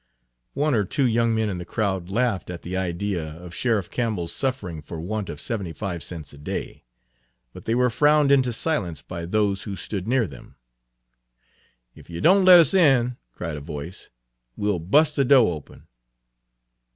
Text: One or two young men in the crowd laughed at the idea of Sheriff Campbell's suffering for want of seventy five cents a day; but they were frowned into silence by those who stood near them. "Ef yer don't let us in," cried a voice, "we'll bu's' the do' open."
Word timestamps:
One 0.55 0.73
or 0.73 0.83
two 0.83 1.05
young 1.05 1.35
men 1.35 1.47
in 1.47 1.59
the 1.59 1.63
crowd 1.63 2.09
laughed 2.09 2.49
at 2.49 2.63
the 2.63 2.75
idea 2.75 3.23
of 3.35 3.53
Sheriff 3.53 3.91
Campbell's 3.91 4.33
suffering 4.33 4.81
for 4.81 4.99
want 4.99 5.29
of 5.29 5.39
seventy 5.39 5.73
five 5.73 6.01
cents 6.01 6.33
a 6.33 6.39
day; 6.39 6.85
but 7.53 7.65
they 7.65 7.75
were 7.75 7.91
frowned 7.91 8.31
into 8.31 8.51
silence 8.51 9.03
by 9.03 9.27
those 9.27 9.61
who 9.61 9.75
stood 9.75 10.07
near 10.07 10.25
them. 10.25 10.55
"Ef 11.95 12.09
yer 12.09 12.19
don't 12.19 12.45
let 12.45 12.59
us 12.59 12.73
in," 12.73 13.17
cried 13.31 13.57
a 13.57 13.61
voice, 13.61 14.09
"we'll 14.57 14.79
bu's' 14.79 15.13
the 15.15 15.23
do' 15.23 15.47
open." 15.47 15.85